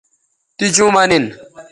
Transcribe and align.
تی 0.57 0.65
چوں 0.75 0.89
مہ 0.95 1.03
نن 1.09 1.25